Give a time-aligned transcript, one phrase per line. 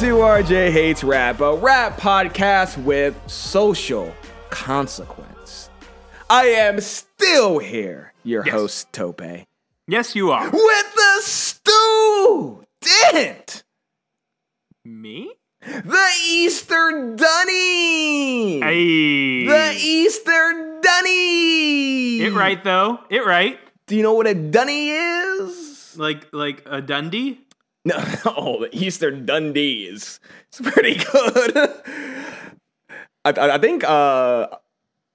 [0.00, 4.14] To RJ Hates Rap, a rap podcast with social
[4.48, 5.68] consequence.
[6.30, 8.54] I am still here, your Yes.
[8.54, 9.20] host, Tope,
[9.86, 10.48] Yes, you are.
[10.48, 12.64] with the student,
[14.86, 15.32] Me?
[15.60, 19.46] the Easter Dunny, Hey.
[19.46, 22.20] the Easter Dunny.
[22.22, 23.00] It right though.
[23.10, 23.58] It right.
[23.86, 25.94] Do you know what a Dunny is?
[25.98, 27.40] Like like a Dundee.
[27.84, 27.94] No,
[28.26, 30.20] oh, the Easter Dundees.
[30.48, 31.56] It's pretty good.
[33.24, 34.48] I, I, think uh,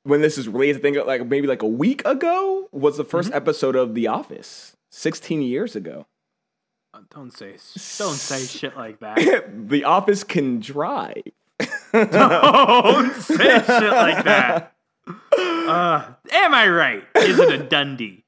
[0.03, 3.33] when this is released, I think like maybe like a week ago was the 1st
[3.33, 4.75] episode of The Office.
[4.91, 6.05] Sixteen years ago,
[6.93, 7.51] Uh, Don't say
[7.97, 9.67] don't say shit like that.
[9.69, 11.21] The Office can drive.
[11.91, 14.73] don't say shit like that.
[15.37, 17.03] Uh, am I right?
[17.17, 18.23] Is it a Dundee?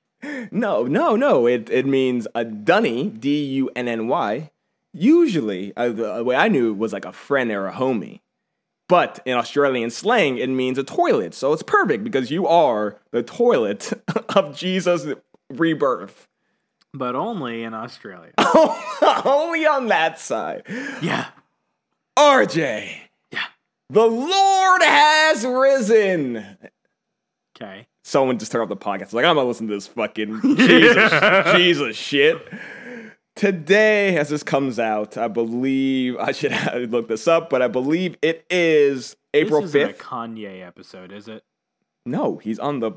[0.51, 1.45] No, no, no.
[1.47, 4.49] It it means a dunny, D U N N Y.
[4.93, 8.21] Usually, uh, the way I knew it was like a friend or a homie.
[8.89, 11.33] But in Australian slang, it means a toilet.
[11.33, 13.91] So it's perfect because you are the toilet
[14.35, 15.05] of Jesus'
[15.49, 16.27] rebirth.
[16.93, 18.31] But only in Australia.
[19.25, 20.63] Only on that side.
[21.01, 21.27] Yeah.
[22.17, 22.89] RJ,
[23.31, 23.43] Yeah.
[23.89, 26.57] the Lord has risen.
[27.59, 27.87] Okay.
[28.03, 29.13] Someone just turned off the podcast.
[29.13, 32.47] Like, I'm gonna listen to this fucking Jesus, Jesus shit.
[33.35, 37.67] Today, as this comes out, I believe I should have looked this up, but I
[37.67, 40.01] believe it is April this isn't a fifth.
[40.01, 41.43] Kanye episode, is it?
[42.05, 42.93] No, he's on the.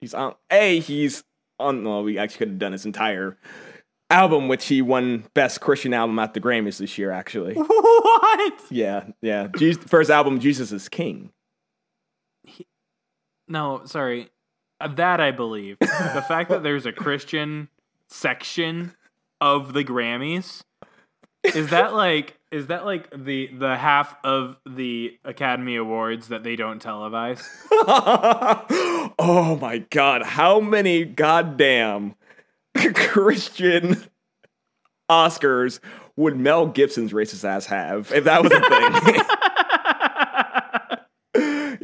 [0.00, 0.34] He's on.
[0.50, 0.80] A.
[0.80, 1.24] He's
[1.58, 1.84] on.
[1.84, 3.36] Well, we actually could have done his entire
[4.10, 7.10] album, which he won Best Christian Album at the Grammys this year.
[7.10, 7.54] Actually,
[8.00, 8.60] What?
[8.70, 9.48] yeah, yeah.
[9.56, 11.30] Jesus, first album, Jesus is King.
[13.50, 14.30] No, sorry.
[14.80, 15.76] Uh, That I believe.
[15.80, 17.68] the fact that there's a Christian
[18.08, 18.94] section
[19.40, 20.62] of the Grammys
[21.54, 26.56] is that like is that like the the half of the Academy Awards that they
[26.56, 27.42] don't televise?
[29.18, 32.14] oh my god, how many goddamn
[32.94, 34.02] Christian
[35.10, 35.80] Oscars
[36.16, 39.22] would Mel Gibson's racist ass have if that was a thing?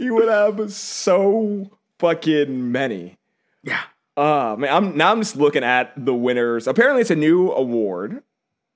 [0.07, 3.17] you would have so fucking many.
[3.63, 3.83] yeah.
[4.17, 6.67] Uh man, I'm now I'm just looking at the winners.
[6.67, 8.23] Apparently it's a new award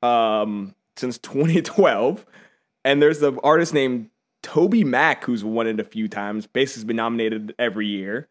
[0.03, 2.27] um since 2012
[2.85, 4.11] and there's the artist named
[4.43, 6.47] TobyMac who's won it a few times.
[6.47, 8.29] Basically has been nominated every year.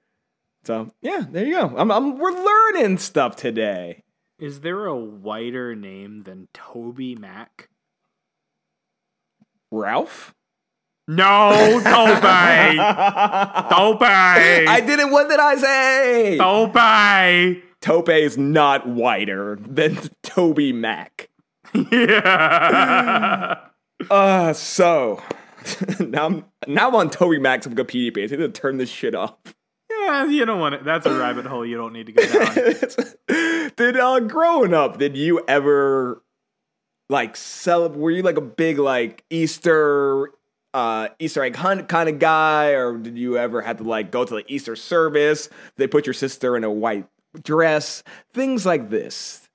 [0.65, 1.73] So, yeah, there you go.
[1.77, 4.03] I'm, I'm we're learning stuff today.
[4.37, 7.47] Is there a whiter name than TobyMac?
[9.71, 10.33] Ralph?
[11.11, 12.77] No, Toby.
[13.73, 14.05] Toby.
[14.05, 15.09] I did it.
[15.09, 16.37] What did I say?
[16.37, 17.63] Toby.
[17.81, 21.27] Tope is not whiter than TobyMac.
[21.73, 23.55] Yeah.
[24.09, 25.21] Uh, so
[25.99, 28.31] now I'm now I'm on TobyMac's Wikipedia page.
[28.31, 29.35] I need to turn this shit off.
[29.91, 30.85] yeah, you don't want it.
[30.85, 33.71] That's a rabbit hole you don't need to go down.
[33.75, 36.23] did uh growing up, did you ever
[37.09, 40.31] like celebrate were you like a big like Easter
[40.73, 44.25] uh Easter egg hunt kind of guy, or did you ever have to like go
[44.25, 45.49] to the Easter service?
[45.77, 47.07] They put your sister in a white
[47.43, 48.03] dress,
[48.33, 49.47] things like this.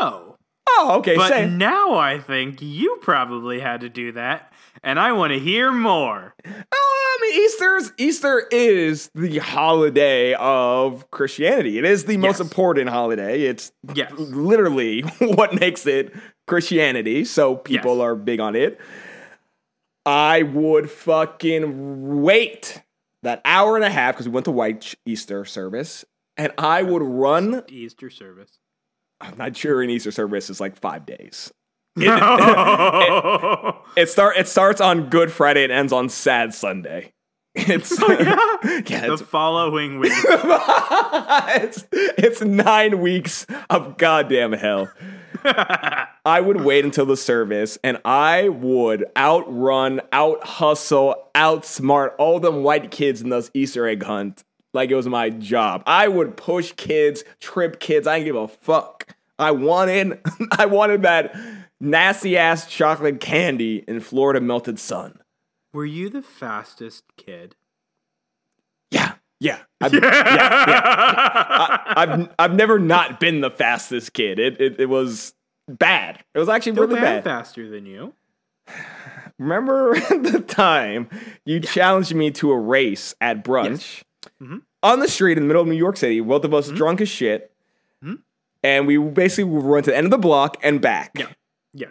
[0.00, 0.36] No.
[0.68, 1.16] Oh, okay.
[1.16, 4.52] But Say, now I think you probably had to do that,
[4.82, 6.34] and I want to hear more.
[7.30, 11.78] Mean, Easter's Easter is the holiday of Christianity.
[11.78, 12.40] It is the most Yes.
[12.40, 13.42] important holiday.
[13.42, 14.12] It's Yes.
[14.12, 16.12] literally what makes it
[16.46, 17.24] Christianity.
[17.24, 18.02] So people Yes.
[18.02, 18.80] are big on it.
[20.06, 22.82] I would fucking wait
[23.22, 26.04] that hour and a half because we went to White Easter service,
[26.36, 27.62] and I would run.
[27.68, 28.58] Easter service.
[29.20, 31.50] I'm not sure an Easter service is like five days.
[31.96, 33.78] No.
[33.96, 37.12] It start it starts on Good Friday and ends on Sad Sunday.
[37.54, 40.12] It's oh, yeah, the it's, following week.
[40.14, 44.90] it's it's nine weeks of goddamn hell.
[45.44, 52.62] I would wait until the service and I would outrun, out hustle, outsmart all them
[52.62, 54.42] white kids in those Easter egg hunt
[54.74, 55.82] like it was my job.
[55.86, 58.06] I would push kids, trip kids.
[58.06, 59.14] I didn't give a fuck.
[59.38, 60.20] I wanted,
[60.58, 61.34] I wanted that
[61.80, 65.20] nasty ass chocolate candy in Florida melted sun.
[65.74, 67.54] Were you the fastest kid?
[68.90, 70.82] Yeah, yeah, I've, yeah, yeah.
[71.96, 74.38] I, have I've never not been the fastest kid.
[74.38, 75.34] It it, it was
[75.68, 76.22] bad.
[76.32, 78.14] It was actually Still really bad faster than you.
[79.38, 81.08] Remember the time
[81.44, 84.02] you challenged me to a race at brunch
[84.42, 84.58] Mm-hmm.
[84.82, 87.10] on the street in the middle of New York City, both of us drunk as
[87.10, 87.52] shit,
[88.02, 88.14] Mm-hmm.
[88.62, 91.10] and we basically run to the end of the block and back.
[91.14, 91.26] Yeah.
[91.74, 91.88] Yeah.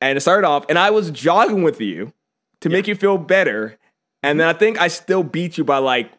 [0.00, 2.12] And it started off, and I was jogging with you
[2.62, 3.78] to make you feel better,
[4.22, 6.10] and then I think I still beat you by like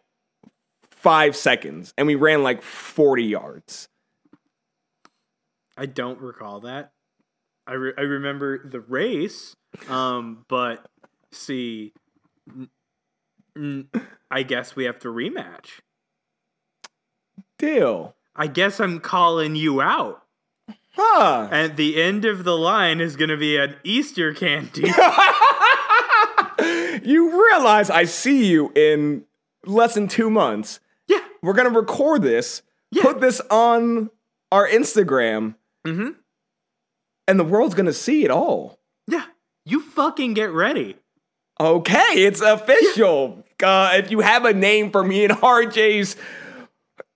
[0.90, 3.88] five seconds, and we ran like forty yards.
[5.76, 6.92] I don't recall that.
[7.66, 9.56] I, re- I remember the race,
[9.88, 10.86] um, but
[11.32, 11.92] see,
[12.48, 12.68] n-
[13.56, 13.88] n-
[14.30, 15.80] I guess we have to rematch.
[17.58, 20.22] Deal, I guess I'm calling you out.
[20.92, 21.48] huh?
[21.50, 24.82] At the end of the line is going to be an Easter candy.
[27.04, 29.24] you realize I see you in
[29.66, 30.80] less than two months.
[31.08, 31.20] yeah.
[31.42, 33.02] We're gonna record this, Yeah.
[33.02, 34.10] put this on
[34.52, 35.54] our Instagram,
[35.86, 36.10] Mm-hmm.
[37.28, 38.78] and the world's gonna see it all.
[39.06, 39.24] Yeah.
[39.66, 40.96] You fucking get ready.
[41.60, 43.44] Okay, it's official.
[43.62, 46.16] Uh, if you have a name for me and RJ's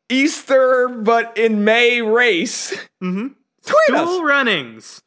[0.08, 3.28] Easter, but in May race, Mm-hmm.
[3.66, 4.08] tweet us.
[4.08, 5.02] Duel runnings.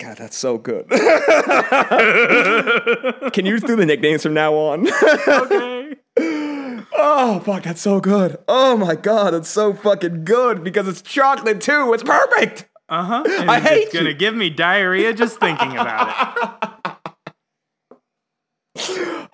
[0.00, 0.88] God, that's so good.
[3.34, 4.88] Can you do the nicknames from now on?
[4.88, 5.94] Okay.
[6.96, 8.38] oh, fuck, that's so good.
[8.48, 11.92] Oh my god, it's so fucking good because it's chocolate too.
[11.92, 12.66] It's perfect.
[12.88, 13.24] Uh huh.
[13.26, 16.74] I hate It's gonna give me diarrhea just thinking about it.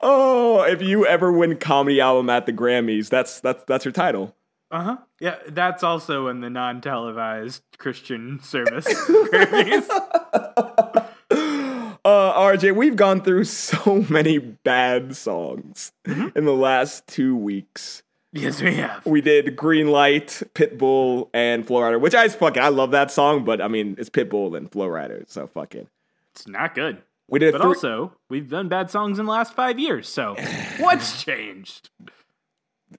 [0.09, 4.37] Oh, if you ever win comedy album at the Grammys, that's that's that's your title.
[4.71, 4.97] Uh huh.
[5.21, 8.87] Yeah, that's also in the non-televised Christian service.
[12.05, 16.39] Uh, RJ, we've gone through so many bad songs Mm-hmm.
[16.39, 18.05] in the last two weeks.
[18.33, 19.05] yes, we have.
[19.05, 23.45] We did Green Light, Pitbull, and Flo Rida, which I fucking I love that song,
[23.45, 25.89] but I mean it's Pitbull and Flo Rida, so fucking.
[26.33, 26.99] It's not good.
[27.29, 30.09] We did But three- also, we've done bad songs in the last five years.
[30.09, 30.37] So,
[30.79, 31.91] what's changed?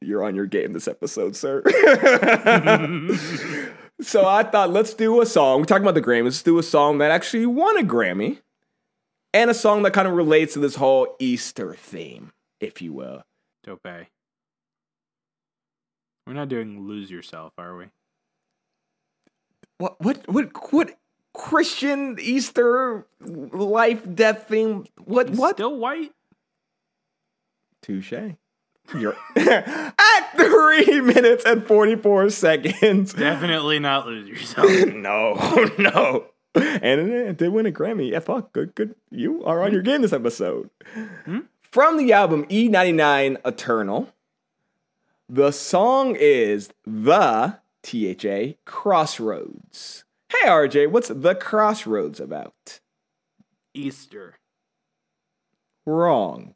[0.01, 1.63] You're on your game this episode, sir.
[4.01, 5.59] so I thought let's do a song.
[5.59, 6.25] We're talking about the Grammys.
[6.25, 8.39] Let's do a song that actually won a Grammy,
[9.33, 13.23] and a song that kind of relates to this whole Easter theme, if you will.
[13.63, 13.81] Dope.
[13.83, 14.07] We're
[16.33, 17.85] not doing "Lose Yourself," are we?
[19.77, 20.97] What what what what
[21.33, 24.85] Christian Easter life death theme?
[25.03, 25.55] What what?
[25.55, 26.11] Still white?
[27.81, 28.13] Touche.
[28.95, 33.13] You're at three minutes and forty four seconds.
[33.13, 34.69] Definitely not lose yourself.
[34.93, 36.25] no, no.
[36.55, 38.11] And it did win a Grammy.
[38.11, 38.53] Yeah, fuck.
[38.53, 38.95] Good, good.
[39.11, 40.69] You are on your game this episode.
[41.25, 41.41] Hmm?
[41.61, 44.09] From the album E99 Eternal,
[45.29, 50.05] the song is The THA Crossroads.
[50.29, 52.79] Hey, RJ, what's The Crossroads about?
[53.73, 54.39] Easter.
[55.85, 56.55] Wrong.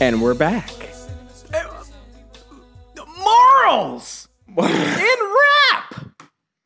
[0.00, 0.70] And we're back.
[3.18, 6.06] Morals in rap.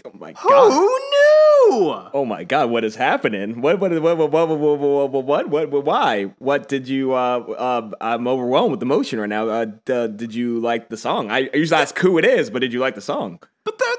[0.05, 0.71] Oh my god.
[0.71, 1.95] Who knew?
[2.15, 3.61] Oh my god, what is happening?
[3.61, 6.25] What what what what what what what what, what, what why?
[6.39, 9.49] What did you uh uh I'm overwhelmed with emotion right now.
[9.49, 11.33] Uh d- did you like the song?
[11.33, 13.41] I, I usually ask who it is, but did you like the song?
[13.65, 13.97] But the,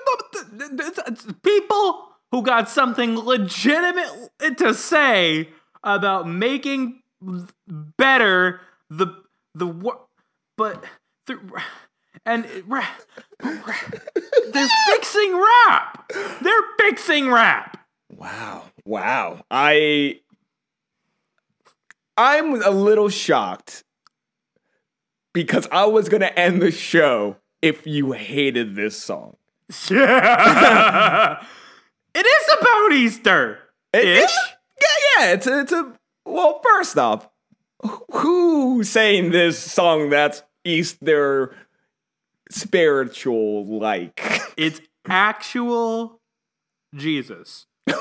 [0.53, 5.49] the, the people who got something legitimate to say
[5.83, 7.01] about making
[7.97, 9.07] better the
[9.55, 10.07] the wo-
[10.57, 10.83] but
[11.25, 11.39] the
[12.25, 12.85] and it- ra-
[13.41, 13.75] ra-
[14.51, 15.35] they're fixing
[15.65, 16.11] rap.
[16.41, 17.77] They're fixing rap.
[18.15, 18.63] Wow.
[18.85, 19.43] Wow.
[19.49, 20.19] I
[22.17, 23.83] I'm a little shocked
[25.33, 29.35] because I was to end the show if you hated this song.
[29.89, 31.43] Yeah.
[32.17, 33.59] It is about Easter.
[33.93, 34.21] Ish.
[34.81, 34.87] Yeah,
[35.19, 35.33] yeah.
[35.33, 35.91] It's a, it's a.
[36.25, 37.27] Well, first off,
[38.11, 41.55] who's saying this song that's Easter
[42.49, 44.19] spiritual like?
[44.57, 46.19] It's actual
[46.95, 47.65] Jesus.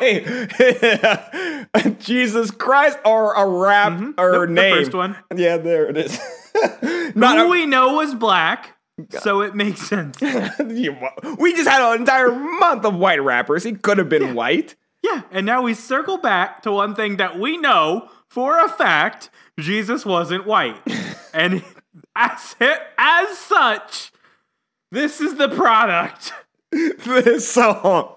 [0.00, 0.24] Wait,
[1.98, 4.32] Jesus Christ or a rap or Mm-hmm.
[4.32, 4.74] Nope, the name?
[4.76, 5.16] first one.
[5.34, 6.18] Yeah, there it is.
[6.80, 8.76] Who Not we know was black,
[9.20, 10.20] so it makes sense.
[10.20, 13.64] We just had an entire month of white rappers.
[13.64, 14.76] He could have been white.
[15.02, 19.30] Yeah, and now we circle back to one thing that we know for a fact:
[19.58, 20.80] Jesus wasn't white,
[21.34, 21.64] and
[22.16, 22.56] as
[22.98, 24.12] as such,
[24.90, 26.32] this is the product.
[26.72, 28.12] this song.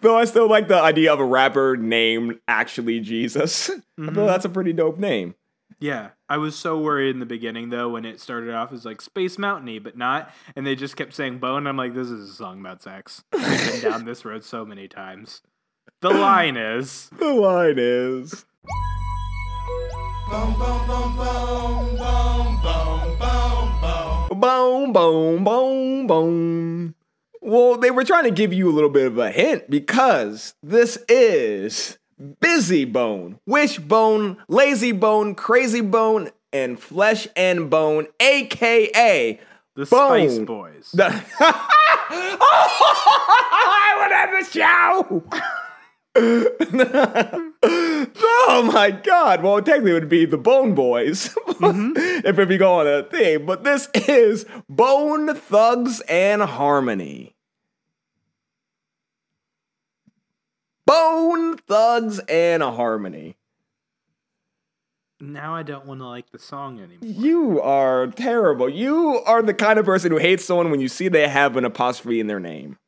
[0.00, 3.70] Though I still like the idea of a rapper named actually Jesus.
[3.70, 4.14] I Mm-hmm.
[4.14, 5.34] feel that's a pretty dope name.
[5.78, 9.00] Yeah, I was so worried in the beginning though when it started off as like
[9.00, 11.66] Space Mountainy, but not, and they just kept saying bone.
[11.66, 13.22] I'm like, this is a song about sex.
[13.32, 15.42] We've been down this road so many times.
[16.02, 18.44] The line is, The line is.
[20.30, 21.16] Boom, boom, boom,
[25.44, 26.06] boom.
[26.06, 26.94] Boom.
[27.40, 30.98] Well, they were trying to give you a little bit of a hint because this
[31.08, 39.40] is Bizzy Bone, Wishbone, Layzie Bone, Krayzie Bone, and Flesh and Bone, aka
[39.74, 40.30] the Bone.
[40.30, 40.90] Spice Boys.
[40.92, 41.06] The
[41.40, 41.66] oh,
[43.52, 45.24] I would have the show.
[46.16, 47.52] Oh
[48.72, 49.42] my god!
[49.42, 52.26] Well, technically, it would be the Bone Boys mm-hmm.
[52.26, 53.46] if we go on a thing.
[53.46, 57.34] But this is Bone Thugs and Harmony.
[60.86, 63.36] Bone Thugs and Harmony.
[65.20, 66.98] Now I don't want to like the song anymore.
[67.02, 68.68] You are terrible.
[68.68, 71.64] You are the kind of person who hates someone when you see they have an
[71.64, 72.78] apostrophe in their name.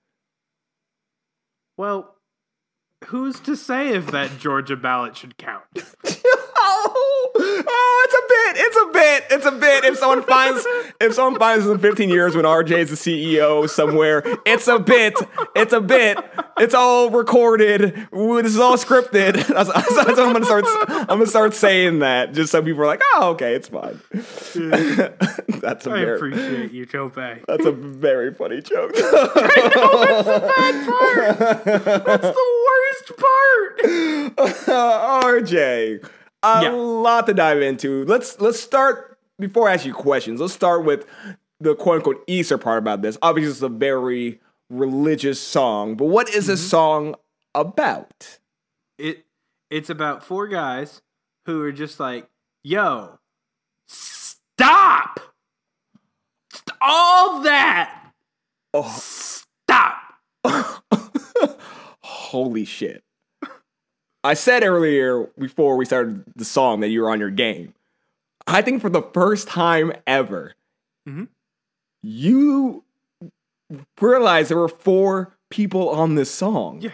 [1.76, 2.11] Well,
[3.06, 5.62] who's to say if that Georgia ballot should count?
[5.76, 8.66] oh, oh, it's a bit.
[8.66, 9.24] It's a bit.
[9.30, 9.84] It's a bit.
[9.84, 10.64] If someone finds,
[11.00, 12.96] if someone finds in 15 years when RJ is the
[13.28, 15.14] CEO somewhere, it's a bit.
[15.56, 16.18] It's a bit.
[16.58, 18.08] It's all recorded.
[18.14, 19.34] Ooh, This is all scripted.
[19.52, 20.64] That's, that's what I'm gonna start.
[20.88, 24.00] I'm gonna start saying that just so people are like, oh, okay, it's fine.
[24.12, 26.16] that's a I very.
[26.16, 27.14] appreciate you, Tope.
[27.14, 28.92] That's a very funny joke.
[28.94, 31.38] I know that's the bad part.
[32.04, 32.71] That's the worst
[33.16, 33.78] part.
[35.42, 36.08] RJ,
[36.42, 36.70] a Yeah.
[36.70, 38.04] lot to dive into.
[38.04, 40.40] Let's let's start before I ask you questions.
[40.40, 41.06] Let's start with
[41.60, 43.18] the quote unquote Easter part about this.
[43.22, 44.40] Obviously, it's a very
[44.70, 46.68] religious song, but what is this mm-hmm.
[46.68, 47.14] song
[47.54, 48.38] about?
[48.98, 49.24] It
[49.70, 51.02] it's about four guys
[51.46, 52.28] who are just like,
[52.62, 53.18] "Yo,
[53.86, 55.20] stop!
[56.52, 58.12] St- All that!
[58.74, 58.88] Oh.
[58.98, 59.41] Stop!"
[62.32, 63.04] Holy shit!
[64.24, 67.74] I said earlier before we started the song that you were on your game.
[68.46, 70.54] I think for the first time ever,
[71.06, 71.28] Mhm.
[72.02, 72.84] you
[74.00, 76.80] realized there were four people on this song.
[76.80, 76.92] Yeah.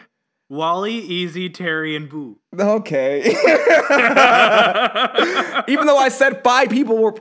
[0.50, 2.38] Wally, Eazy, Terry, and Boo.
[2.58, 3.20] Okay.
[5.68, 7.14] Even though I said five people were.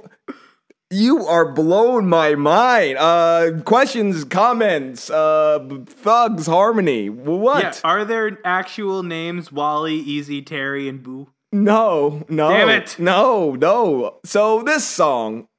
[0.89, 2.97] You are blowing my mind.
[2.97, 7.09] Uh, questions, comments, uh, thugs, harmony.
[7.09, 7.63] What?
[7.63, 7.73] Yeah.
[7.83, 11.27] Are there actual names Wally, Eazy, Terry, and Boo?
[11.51, 12.49] No, no.
[12.49, 12.97] Damn it.
[12.99, 14.19] No, no.
[14.23, 15.49] So this song,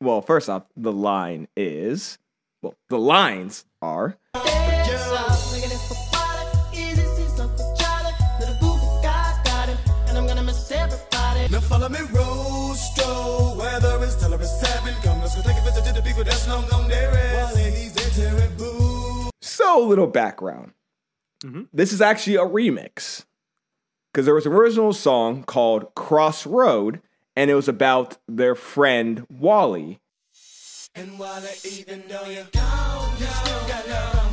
[0.00, 2.18] well, first off, the line is,
[2.62, 4.16] well, the lines are.
[19.40, 20.72] So, little background.
[21.44, 21.62] Mm-hmm.
[21.72, 23.24] This is actually a remix.
[24.12, 27.00] Because there was an original song called Crossroad,
[27.34, 30.00] and it was about their friend Wally.
[30.94, 34.23] And while even though you're gone, you still got love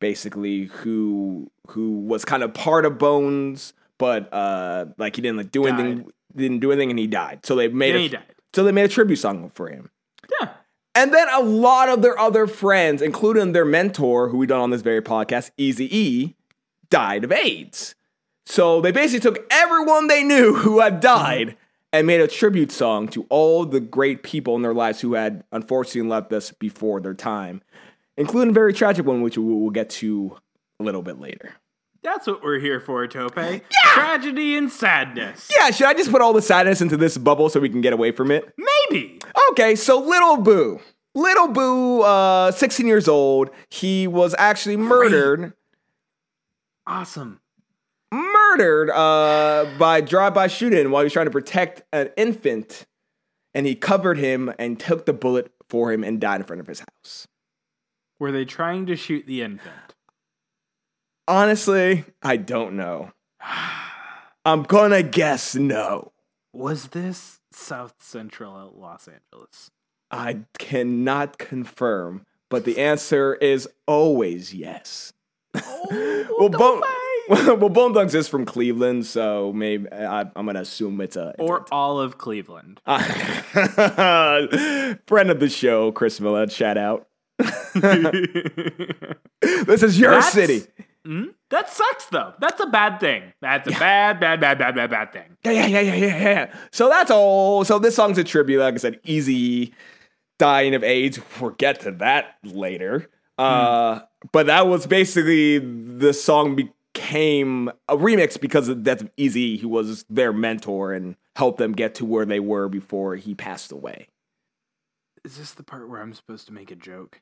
[0.00, 5.52] basically who who was kind of part of Bones, but uh like he didn't like
[5.52, 7.44] do anything didn't do anything and he died.
[7.44, 8.34] So they made a, died.
[8.52, 9.90] So they made a tribute song for him.
[10.40, 10.50] Yeah.
[10.94, 14.70] And then a lot of their other friends, including their mentor, who we done on
[14.70, 16.36] this very podcast, Eazy E,
[16.88, 17.94] died of AIDS.
[18.44, 21.56] So they basically took everyone they knew who had died
[21.92, 25.44] and made a tribute song to all the great people in their lives who had
[25.50, 27.62] unfortunately left us before their time.
[28.20, 30.36] Including a very tragic one, which we will get to
[30.78, 31.54] a little bit later.
[32.02, 33.34] That's what we're here for, Tope.
[33.34, 35.50] Tragedy and sadness.
[35.58, 37.92] Yeah, should I just put all the sadness into this bubble so we can get
[37.92, 38.54] away from it?
[38.56, 39.18] Maybe.
[39.50, 40.80] Okay, so Little Boo.
[41.14, 45.54] Little Boo, uh, 16 years old, he was actually murdered.
[46.86, 47.40] Awesome.
[48.12, 52.86] Murdered uh, by drive-by shooting while he was trying to protect an infant,
[53.54, 56.66] and he covered him and took the bullet for him and died in front of
[56.66, 57.26] his house.
[58.20, 59.94] Were they trying to shoot the infant?
[61.26, 63.12] Honestly, I don't know.
[64.44, 66.12] I'm gonna guess no.
[66.52, 69.70] Was this South Central Los Angeles?
[70.10, 75.14] I cannot confirm, but the answer is always yes.
[75.54, 76.82] Oh, well, Bone,
[77.58, 81.64] well, Bone Thugs is from Cleveland, so maybe I, I'm gonna assume it's a Or
[81.72, 82.80] all of Cleveland?
[82.86, 83.00] friend
[85.30, 86.52] of the show, Chris Millett.
[86.52, 87.06] Shout out.
[89.66, 90.62] this is your That's- city.
[91.50, 92.34] That sucks, though.
[92.40, 93.32] That's a bad thing.
[93.40, 95.36] That's a bad, bad, bad, bad, bad, bad thing.
[95.44, 96.54] Yeah, yeah, yeah, yeah, yeah, yeah.
[96.70, 97.64] So that's all.
[97.64, 98.60] So this song's a tribute.
[98.60, 99.72] Like I said, Eazy
[100.38, 101.18] dying of AIDS.
[101.40, 103.08] We'll get to that later.
[103.38, 104.00] Uh,
[104.32, 109.66] but that was basically the song became a remix because of death of Eazy, He
[109.66, 114.08] was their mentor and helped them get to where they were before he passed away.
[115.24, 117.20] Is this the part where I'm supposed to make a joke?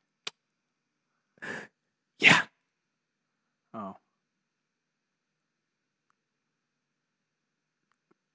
[2.20, 2.40] Yeah.
[3.74, 3.96] Oh.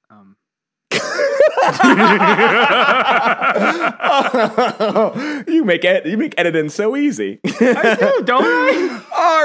[0.10, 0.36] Um.
[5.48, 7.40] you make ed- you make editing so easy.
[7.46, 9.02] I do, don't I?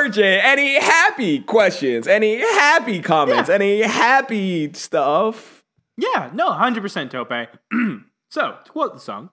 [0.09, 2.07] RJ, any happy questions?
[2.07, 3.49] Any happy comments?
[3.49, 3.55] Yeah.
[3.57, 5.65] Any happy stuff?
[5.97, 7.33] Yeah, no, 100% Tope.
[8.31, 9.31] so, to quote the song,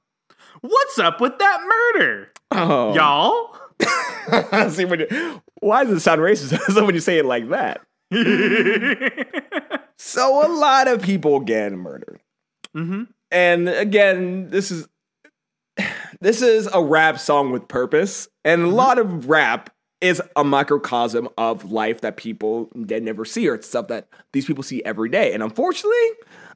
[0.61, 2.31] What's up with that murder?
[2.51, 3.55] Oh, Y'all?
[4.69, 7.81] See, when you, why does it sound racist when you say it like that?
[9.97, 12.19] So a lot of people get murdered,
[12.75, 13.03] mm-hmm.
[13.31, 14.87] and again, this is
[16.19, 19.69] this is a rap song with purpose, and a lot of rap
[20.01, 24.45] is a microcosm of life that people that never see, or it's stuff that these
[24.45, 25.33] people see every day.
[25.33, 25.97] And unfortunately,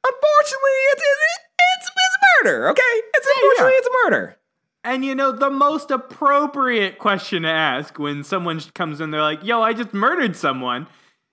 [0.06, 1.40] unfortunately, it's it's
[1.78, 2.70] it's, it's murder.
[2.70, 2.82] Okay,
[3.14, 4.38] it's unfortunately it's murder.
[4.84, 9.44] And you know, the most appropriate question to ask when someone comes in, they're like,
[9.44, 10.88] yo, I just murdered someone.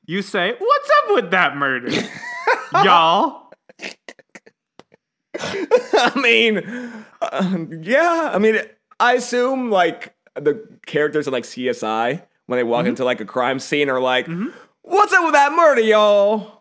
[0.04, 1.90] You say, What's up with that murder?
[2.84, 3.52] Y'all?
[5.38, 6.58] I mean,
[7.20, 8.30] uh, yeah.
[8.32, 8.58] I mean,
[8.98, 13.58] I assume like the characters in like CSI when they walk into like a crime
[13.58, 14.28] scene are like,
[14.82, 16.55] "What's up with that murder, y'all?"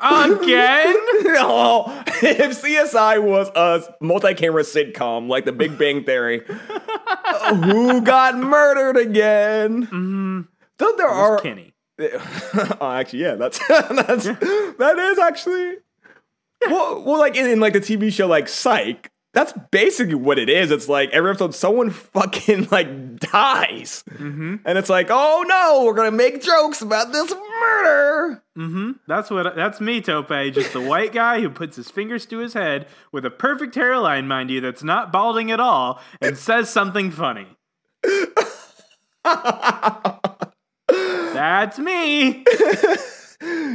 [0.00, 0.96] Again?
[1.24, 8.96] no, if CSI was a multi-camera sitcom like The Big Bang Theory, who got murdered
[8.96, 9.86] again?
[9.86, 10.40] Mm-hmm.
[10.78, 11.74] Though there are Kenny.
[12.00, 15.76] oh, actually, yeah, that's that's that is actually
[16.62, 19.10] well, well, like in, in like the TV show like Psych.
[19.32, 20.72] That's basically what it is.
[20.72, 24.56] It's like every episode, someone fucking like dies, mm-hmm.
[24.64, 28.42] and it's like, oh no, we're gonna make jokes about this murder.
[28.58, 28.90] Mm-hmm.
[29.06, 30.28] That's what that's me, Tope.
[30.28, 34.26] Just the white guy who puts his fingers to his head with a perfect hairline,
[34.26, 37.46] mind you, that's not balding at all, and says something funny.
[40.88, 42.44] That's me.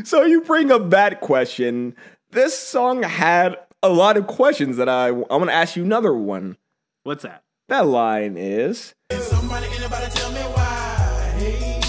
[0.04, 1.96] So you bring up that question.
[2.30, 6.58] This song had a lot of questions that I I'm gonna ask you another one.
[7.04, 7.44] What's that?
[7.70, 8.96] That line is.
[9.10, 11.34] Can somebody, anybody tell me why?
[11.38, 11.80] Hey,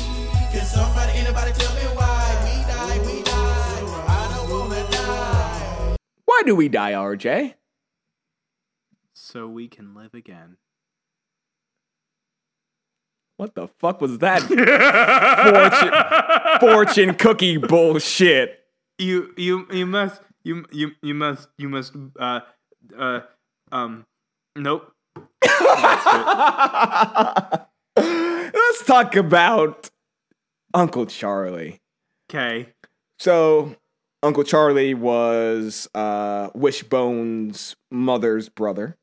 [0.52, 2.38] can somebody, anybody tell me why?
[2.44, 4.04] We die, we die.
[4.08, 5.96] I don't wanna die.
[6.26, 7.54] Why do we die, RJ?
[9.14, 10.58] So we can live again.
[13.38, 14.42] What the fuck was that?
[16.60, 18.60] fortune, fortune cookie bullshit.
[18.98, 22.40] You you you must you you you must you must uh
[22.96, 23.20] uh
[23.72, 24.06] um
[24.54, 24.92] nope.
[27.96, 29.90] Let's talk about
[30.72, 31.80] Uncle Charlie.
[32.30, 32.68] Okay.
[33.18, 33.74] So,
[34.22, 38.96] Uncle Charlie was uh, Wishbone's mother's brother.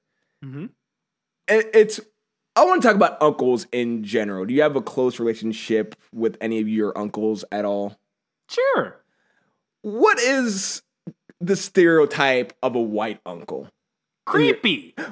[0.44, 0.68] Mm-hmm.
[1.48, 2.00] It, it's.
[2.56, 4.46] I want to talk about uncles in general.
[4.46, 7.98] Do you have a close relationship with any of your uncles at all?
[8.48, 9.02] Sure.
[9.82, 10.84] What is
[11.46, 13.70] the stereotype of a white uncle?
[14.26, 14.96] Creepy.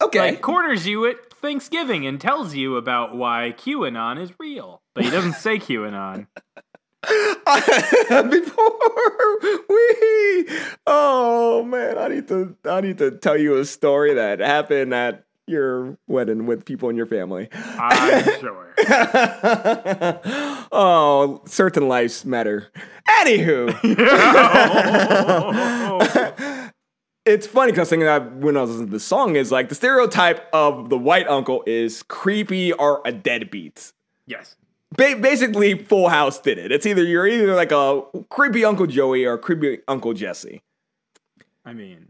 [0.00, 0.30] Okay.
[0.30, 5.10] Like corners you at Thanksgiving and tells you about why QAnon is real, but he
[5.10, 6.26] doesn't say QAnon.
[8.30, 10.48] Before we,
[10.86, 15.24] oh man, I need to, I need to tell you a story that happened at
[15.48, 17.48] your wedding with people in your family.
[17.52, 18.74] I'm sure.
[20.72, 22.68] oh, certain lives matter.
[23.08, 23.74] Anywho,
[27.24, 29.74] it's funny because thinking that when I was listening to the song is like the
[29.74, 33.92] stereotype of the white uncle is creepy or a deadbeat.
[34.26, 34.56] yes.
[34.96, 36.72] Ba- basically, Full House did it.
[36.72, 40.62] It's either you're either like a creepy Uncle Joey or creepy Uncle Jesse
[41.62, 42.08] I mean,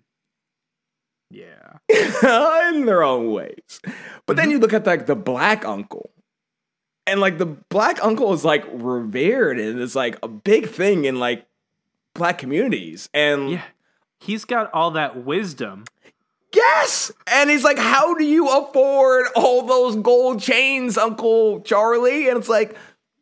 [1.31, 1.79] yeah.
[2.73, 3.81] in their own ways.
[4.27, 4.53] But then mm-hmm.
[4.53, 6.11] you look at like the black uncle.
[7.07, 11.19] And like the black uncle is like revered and it's like a big thing in
[11.19, 11.47] like
[12.15, 13.09] black communities.
[13.15, 13.63] And Yeah.
[14.21, 15.85] He's got all that wisdom.
[16.53, 17.13] yes!
[17.27, 22.29] And he's like, How do you afford all those gold chains, Uncle Charlie?
[22.29, 22.77] And it's like,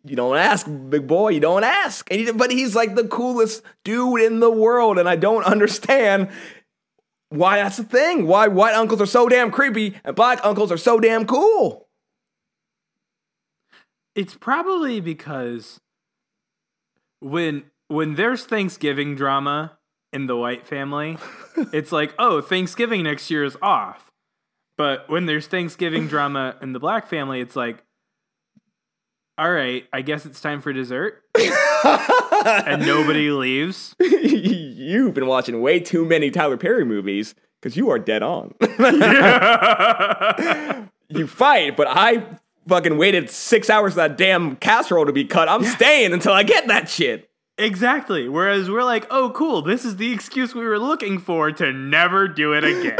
[0.04, 1.30] you don't ask, big boy.
[1.30, 2.08] You don't ask.
[2.10, 6.28] And he, but he's like the coolest dude in the world, and I don't understand
[7.28, 8.26] why that's the thing.
[8.26, 11.88] Why white uncles are so damn creepy and black uncles are so damn cool.
[14.14, 15.80] It's probably because
[17.20, 19.78] when when there's Thanksgiving drama
[20.12, 21.18] in the white family,
[21.72, 24.10] it's like, oh, Thanksgiving next year is off.
[24.78, 27.82] But when there's Thanksgiving drama in the black family, it's like,
[29.38, 31.22] all right, I guess it's time for dessert.
[31.84, 33.94] and nobody leaves.
[34.00, 38.54] You've been watching way too many Tyler Perry movies because you are dead on.
[41.08, 42.24] you fight, but I
[42.66, 45.48] fucking waited six hours for that damn casserole to be cut.
[45.48, 47.28] I'm staying until I get that shit.
[47.58, 48.28] Exactly.
[48.28, 52.28] Whereas we're like, oh, cool, this is the excuse we were looking for to never
[52.28, 52.98] do it again.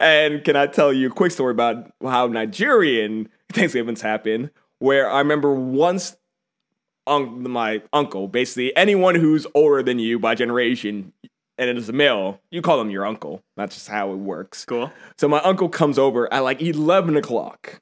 [0.00, 4.50] and can I tell you a quick story about how Nigerian Thanksgivings happen?
[4.78, 6.16] Where I remember once
[7.06, 11.12] un- my uncle, basically anyone who's older than you by generation,
[11.56, 13.42] and it is a male, you call them your uncle.
[13.56, 14.64] That's just how it works.
[14.64, 14.92] cool.
[15.16, 17.80] So my uncle comes over at like 11 o'clock.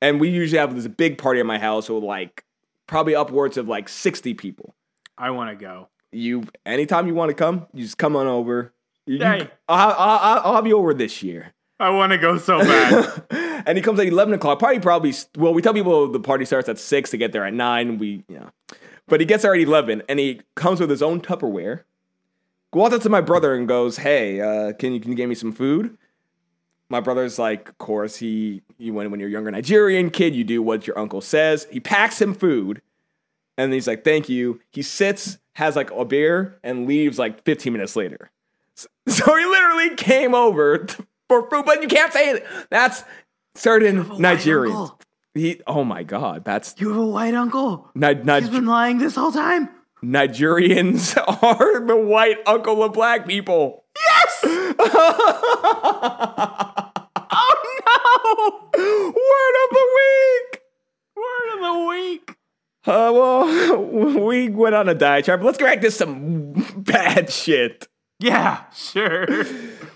[0.00, 2.44] And we usually have this big party at my house with like
[2.86, 4.74] probably upwards of like 60 people.
[5.18, 5.88] I want to go.
[6.12, 8.72] You, anytime you want to come, you just come on over.
[9.06, 9.50] You- you- Hey.
[9.68, 11.52] I'll, I'll, I'll have you over this year.
[11.80, 13.24] I want to go so bad.
[13.66, 14.58] and he comes at 11 o'clock.
[14.58, 17.54] Party probably, well, we tell people the party starts at 6 to get there at
[17.54, 17.98] 9.
[17.98, 18.50] We, you know.
[19.06, 21.82] But he gets there at 11 and he comes with his own Tupperware.
[22.72, 25.34] Walks up to my brother and goes, Hey, uh, can, you, can you get me
[25.34, 25.96] some food?
[26.90, 30.44] My brother's like, Of course, he, you when, when you're a younger Nigerian kid, you
[30.44, 31.66] do what your uncle says.
[31.70, 32.82] He packs him food
[33.56, 34.60] and he's like, Thank you.
[34.70, 38.30] He sits, has like a beer, and leaves like 15 minutes later.
[39.08, 40.86] So he literally came over
[41.28, 42.46] for food, but you can't say it.
[42.70, 43.04] That's
[43.58, 44.92] certain Nigerians.
[45.34, 47.90] He, oh my God, that's you have a white uncle.
[47.94, 49.68] Ni- Ni- He's been lying this whole time.
[50.02, 53.84] Nigerians are the white uncle of black people.
[53.96, 54.40] Yes!
[57.30, 57.54] oh
[57.86, 59.12] no!
[59.14, 60.62] Word of the week.
[61.16, 62.36] Word of the week.
[62.86, 65.42] Uh, well, we went on a diatribe.
[65.42, 67.86] Let's back to some bad shit.
[68.20, 69.26] Yeah, sure.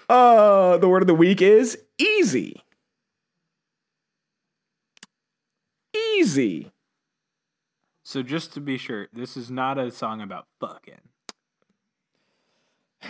[0.09, 2.62] Uh, the word of the week is easy.
[6.18, 6.70] Eazy.
[8.05, 11.01] So just to be sure, this is not a song about fucking.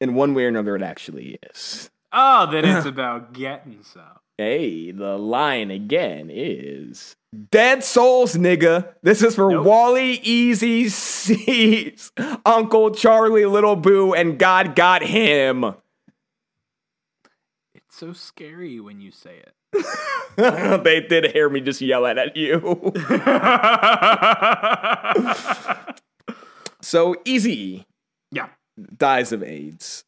[0.00, 1.90] In one way or another, it actually is.
[2.12, 4.02] Oh, then it's about getting some.
[4.38, 7.16] Hey, the line again is
[7.50, 8.92] Dead Souls, nigga.
[9.02, 9.64] This is for Nope.
[9.64, 12.12] Wally Easy C's
[12.44, 15.74] Uncle Charlie Little Boo, and God got him.
[17.98, 19.54] So scary when you say it.
[20.84, 22.60] they did hear me just yell at, at you.
[26.82, 27.86] so Eazy
[28.30, 28.48] yeah.
[28.98, 30.04] dies of AIDS.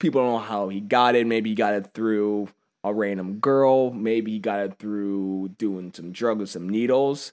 [0.00, 1.24] People don't know how he got it.
[1.24, 2.48] Maybe he got it through
[2.82, 3.92] a random girl.
[3.92, 7.32] Maybe he got it through doing some drugs with some needles.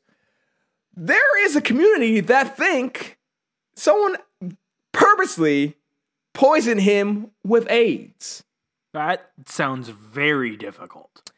[0.95, 3.17] There is a community that think
[3.75, 4.17] someone
[4.91, 5.75] purposely
[6.35, 8.43] poisoned him with AIDS.
[8.97, 11.31] That sounds very difficult.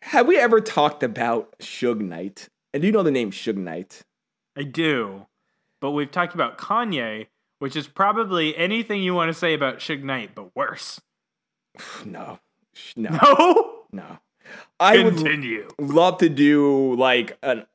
[0.00, 2.48] Have we ever talked about Suge Knight?
[2.72, 4.04] And do you know the name Suge Knight?
[4.56, 5.26] I do.
[5.80, 7.26] But we've talked about Kanye,
[7.58, 10.98] which is probably anything you want to say about Suge Knight, but worse.
[12.06, 12.38] No.
[12.96, 13.10] No.
[13.10, 13.74] No?
[13.92, 14.18] No.
[14.80, 15.68] I would Continue.
[15.78, 17.66] love to do like an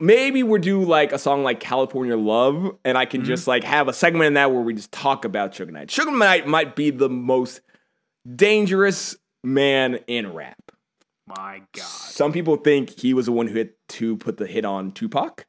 [0.00, 3.28] maybe we'll do like a song like California Love, and I can mm-hmm.
[3.28, 5.88] just like have a segment in that where we just talk about Suge Knight.
[5.88, 7.60] Suge Knight might be the most
[8.34, 10.72] dangerous man in rap.
[11.26, 11.84] My God.
[11.84, 15.46] Some people think he was the one who hit to put the hit on Tupac.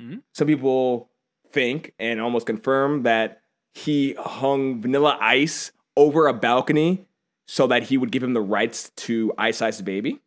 [0.00, 0.22] Mhm.
[0.32, 1.10] Some people
[1.50, 3.42] think and almost confirm that
[3.74, 7.06] he hung Vanilla Ice over a balcony
[7.46, 10.20] so that he would give him the rights to Ice Ice Baby.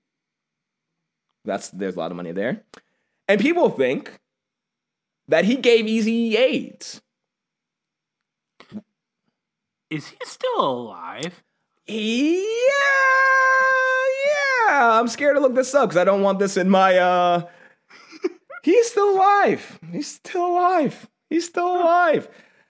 [1.46, 2.64] That's there's a lot of money there.
[3.28, 4.20] And people think
[5.28, 7.02] that he gave Eazy AIDS.
[9.90, 11.44] Is he still alive?
[11.90, 12.44] Yeah,
[14.68, 15.00] yeah.
[15.00, 16.98] I'm scared to look this up because I don't want this in my.
[16.98, 17.42] uh
[18.62, 19.80] He's still alive.
[19.92, 21.10] He's still alive.
[21.30, 22.28] He's still alive.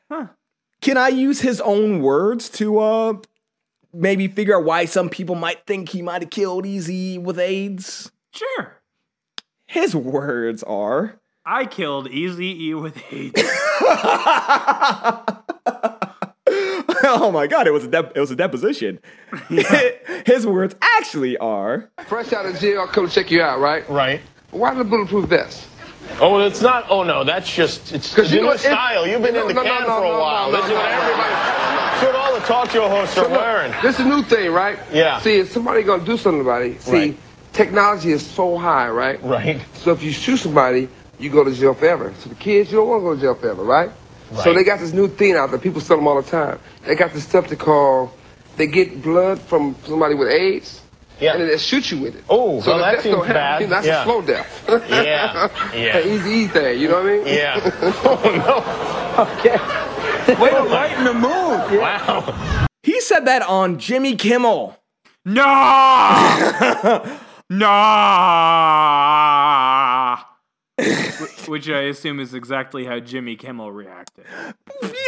[0.09, 0.27] Huh.
[0.81, 3.13] Can I use his own words to uh
[3.93, 8.11] maybe figure out why some people might think he might have killed Eazy with AIDS?
[8.31, 8.77] Sure.
[9.65, 11.19] His words are.
[11.45, 13.41] I killed Eazy E with AIDS.
[17.03, 17.67] oh my god!
[17.67, 18.99] It was a dep it was a deposition.
[20.25, 21.89] His words actually are.
[22.07, 23.87] Fresh out of jail, I'll come check you out, right?
[23.89, 24.21] Right.
[24.51, 25.67] Why the bulletproof vest?
[26.19, 26.85] Oh, it's not.
[26.89, 29.07] Oh no, that's just it's, it's you a know, new it- style.
[29.07, 30.51] You've been no, in the no, no, can no, for a no, while.
[30.51, 31.33] no, this is what no, everybody.
[31.33, 31.91] no.
[31.91, 33.73] This is what all the talk show hosts are wearing.
[33.83, 34.79] This is a new thing, right?
[34.91, 35.19] Yeah.
[35.19, 37.17] See, if somebody gonna do something about it, see, Right.
[37.53, 39.21] technology is so high, right?
[39.23, 39.61] Right.
[39.75, 42.13] So if you shoot somebody, you go to jail forever.
[42.19, 43.91] So the kids, you don't want to go to jail forever, right?
[44.43, 45.59] So they got this new thing out there.
[45.59, 46.59] People sell them all the time.
[46.85, 48.11] They got this stuff they call,
[48.57, 50.81] they get blood from somebody with AIDS,
[51.19, 51.31] Yeah.
[51.33, 52.23] and then they shoot you with it.
[52.29, 53.69] Oh, so well, the that death seems don't happen.
[53.69, 53.69] bad.
[53.69, 54.01] That's Yeah.
[54.01, 54.65] a slow death.
[54.89, 55.49] Yeah.
[55.73, 55.97] Yeah.
[55.97, 57.27] An Eazy E thing, you know what I mean?
[57.27, 57.59] Yeah.
[58.05, 58.63] oh no.
[59.39, 59.57] Okay.
[60.41, 61.79] Wait, right in the mood.
[61.81, 62.67] Wow.
[62.83, 64.77] He said that on Jimmy Kimmel.
[65.25, 65.41] no!
[67.49, 67.67] no!
[71.47, 74.25] Which I assume is exactly how Jimmy Kimmel reacted.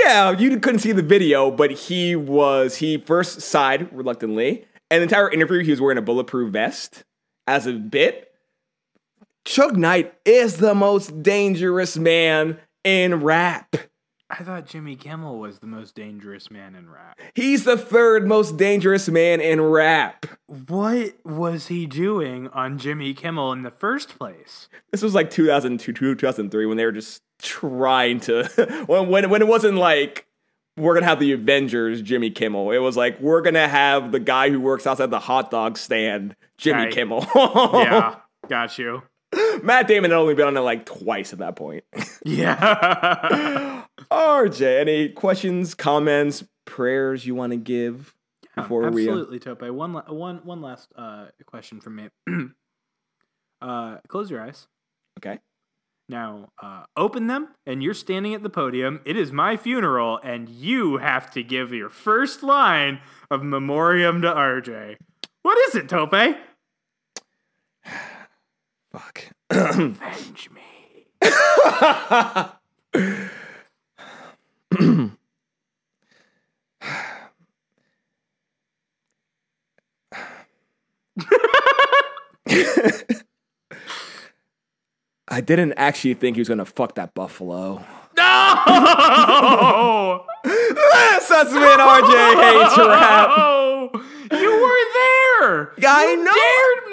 [0.03, 5.03] Yeah, you couldn't see the video, but he was he first sighed reluctantly, and the
[5.03, 7.03] entire interview he was wearing a bulletproof vest
[7.47, 8.33] as a bit.
[9.45, 13.75] Suge Knight is the most dangerous man in rap.
[14.31, 17.19] I thought Jimmy Kimmel was the most dangerous man in rap.
[17.35, 20.25] He's the third most dangerous man in rap.
[20.47, 24.69] What was he doing on Jimmy Kimmel in the first place?
[24.91, 28.45] This was like 2002, 2003 when they were just trying to
[28.87, 30.25] when when when it wasn't like
[30.77, 32.71] we're gonna have the Avengers, Jimmy Kimmel.
[32.71, 36.35] It was like we're gonna have the guy who works outside the hot dog stand,
[36.57, 36.93] Jimmy Right.
[36.93, 37.27] Kimmel.
[37.35, 38.15] yeah,
[38.47, 39.03] got you.
[39.63, 41.83] Matt Damon had only been on it like twice at that point.
[42.23, 43.83] Yeah.
[44.11, 48.13] RJ, any questions, comments, prayers you want to give
[48.55, 49.07] before we?
[49.07, 49.63] uh, Absolutely, Tope.
[49.63, 52.09] One, la- one, one last uh, question from me.
[53.61, 54.67] uh, close your eyes.
[55.19, 55.39] okay.
[56.09, 58.99] Now, uh, open them, and you're standing at the podium.
[59.05, 62.99] It is my funeral, and you have to give your first line
[63.31, 64.97] of memoriam to RJ.
[65.43, 66.35] What is it, Tope?
[68.91, 69.31] Fuck.
[69.49, 70.61] Avenge me.
[85.27, 87.83] I didn't actually think he was gonna fuck that buffalo.
[88.17, 90.25] No!
[90.43, 93.29] This has been RJ hates rap.
[94.31, 95.71] You were there.
[95.87, 96.31] I you know.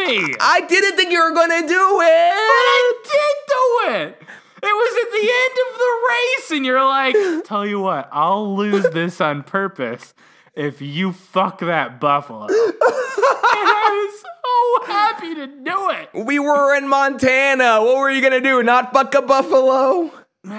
[0.08, 0.34] Me.
[0.40, 2.32] I didn't think you were gonna do it.
[2.32, 4.22] But I did do it.
[4.60, 8.56] It was at the end of the race, and you're like, tell you what, I'll
[8.56, 10.14] lose this on purpose
[10.54, 12.46] if you fuck that buffalo.
[12.46, 16.26] and I was so happy to do it.
[16.26, 17.80] We were in Montana.
[17.82, 18.62] What were you gonna do?
[18.62, 20.10] Not fuck a buffalo?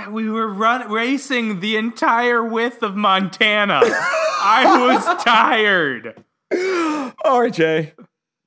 [0.09, 3.81] We were run- racing the entire width of Montana.
[3.83, 6.23] I was tired.
[6.53, 7.91] RJ,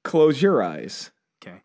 [0.05, 1.11] close your eyes.
[1.43, 1.59] Okay.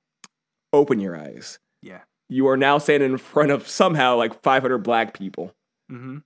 [0.73, 1.59] Open your eyes.
[1.81, 2.01] Yeah.
[2.29, 5.53] You are now standing in front of somehow like 500 black people.
[5.91, 6.17] Mm-hmm.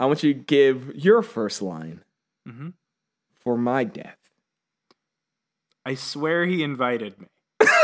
[0.00, 2.02] I want you to give your first line
[2.48, 2.72] Mhm.
[3.40, 4.16] for my death.
[5.84, 7.26] I swear he invited me.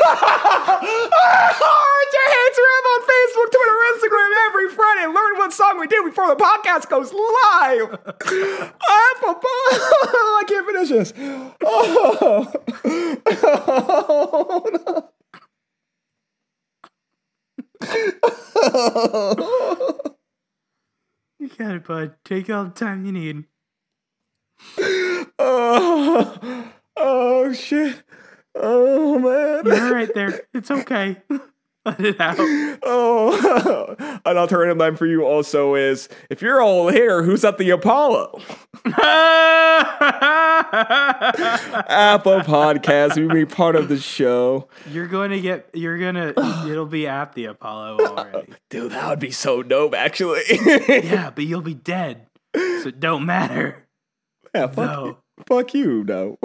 [0.07, 5.07] RJ hates rap on Facebook, Twitter, Instagram every Friday.
[5.07, 7.93] Learn what song we do before the podcast goes live.
[7.93, 9.41] Apple.
[9.43, 11.13] I can't finish this.
[11.65, 12.53] Oh.
[13.41, 15.11] Oh, no.
[21.39, 22.15] You got it, bud.
[22.25, 23.45] Take all the time you need.
[25.39, 28.03] oh, oh shit.
[28.61, 29.65] Oh man.
[29.67, 30.43] You're right there.
[30.55, 31.17] It's okay.
[31.85, 32.37] Let it out.
[32.83, 37.71] Oh, an alternative line for you also is if you're all here, who's at the
[37.71, 38.43] Apollo?
[41.89, 44.69] Apple Podcast, you be part of the show.
[44.91, 45.71] you're going to get.
[45.73, 46.35] You're gonna.
[46.69, 48.53] It'll be at the Apollo already.
[48.71, 50.43] Dude, that would be so dope, actually.
[50.89, 52.27] Yeah, but you'll be dead.
[52.55, 53.87] so it don't matter.
[54.55, 55.19] Yeah, fuck, No.
[55.47, 56.39] Fuck you, no.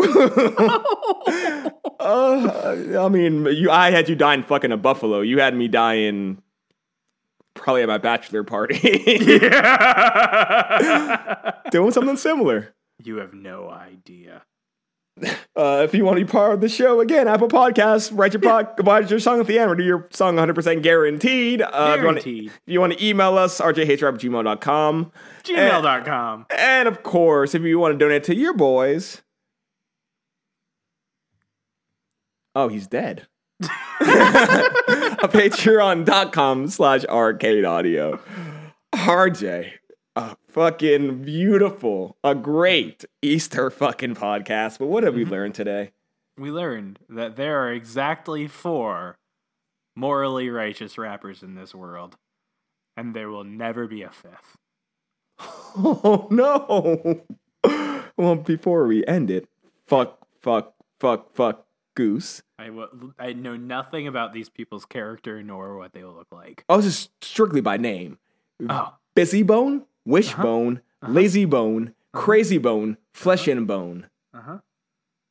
[1.99, 3.71] uh, I mean, you.
[3.71, 5.21] I had you dying fucking a buffalo.
[5.21, 6.41] You had me dying
[7.53, 8.79] probably at my bachelor party.
[11.71, 12.75] Doing something similar.
[13.03, 14.43] You have no idea.
[15.55, 18.41] Uh, if you want to be part of the show, again, Apple Podcasts, write your,
[18.41, 19.69] pod, write your song at the end.
[19.69, 21.61] We'll do your song 100% guaranteed.
[21.61, 22.47] Uh, Guaranteed.
[22.47, 25.11] If you want to email us, rjhaterap@gmail.com.
[25.43, 26.45] Gmail.com.
[26.57, 29.21] And of course, if you want to donate to your boys.
[32.55, 33.27] Oh, he's dead.
[33.61, 38.19] a patreon.com slash arcade audio.
[38.93, 39.71] RJ,
[40.53, 44.79] fucking beautiful, a great Easter fucking podcast.
[44.79, 45.31] But what have we mm-hmm.
[45.31, 45.91] learned today?
[46.37, 49.17] We learned that there are exactly four
[49.95, 52.15] morally righteous rappers in this world,
[52.95, 54.57] and there will never be a fifth.
[55.75, 57.23] Oh no.
[58.15, 59.49] Well, before we end it,
[59.87, 62.43] fuck, fuck, fuck, fuck, goose.
[62.59, 66.63] I w- I know nothing about these people's character nor what they look like.
[66.69, 68.19] Oh, this is strictly by name.
[68.69, 68.93] Oh,
[70.05, 74.07] Bone, Wishbone, Layzie Bone, Krayzie Bone, Flesh-n-Bone.
[74.33, 74.57] uh, huh.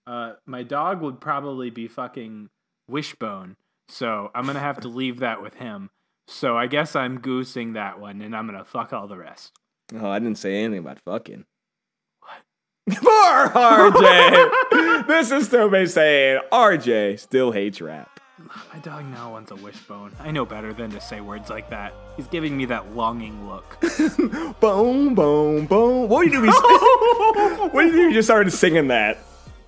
[0.04, 2.48] Uh, my dog would probably be fucking
[2.88, 3.56] Wishbone,
[3.88, 5.90] so I'm gonna have to leave that with him.
[6.26, 9.52] So I guess I'm goosing that one, and I'm gonna fuck all the rest.
[9.94, 11.44] Oh, I didn't say anything about fucking.
[12.20, 12.96] What?
[12.98, 15.06] Poor RJ.
[15.06, 18.11] this is Tope saying RJ still hates rap.
[18.72, 20.12] My dog now wants a wishbone.
[20.20, 21.94] I know better than to say words like that.
[22.16, 23.80] He's giving me that longing look.
[24.60, 26.08] Boom, boom, boom.
[26.08, 26.48] What do you do?
[26.48, 29.18] if you- what do you just started singing that.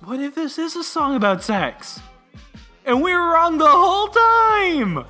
[0.03, 1.99] what if this is a song about sex?
[2.85, 5.05] And we were wrong the whole time!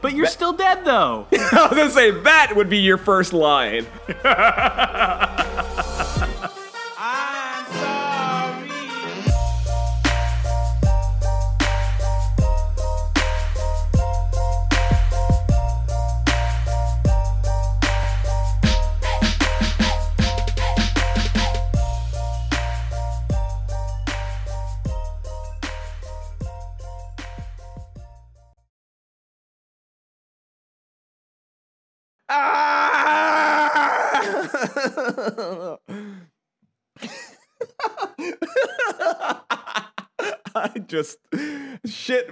[0.00, 1.26] But you're still dead though.
[1.32, 3.86] I was gonna say that would be your first line.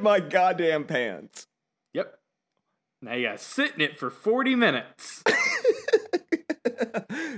[0.00, 1.46] Shit my goddamn pants.
[1.92, 2.18] yep.
[3.02, 5.22] Now you gotta sit in it for 40 minutes.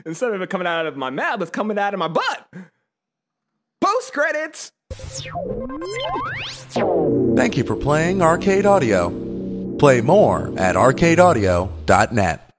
[0.04, 2.48] Instead of it coming out of my mouth, it's coming out of my butt.
[3.80, 4.72] Post credits.
[7.36, 9.10] Thank you for playing Arcade Audio.
[9.78, 12.51] Play more at arcadeaudio.net.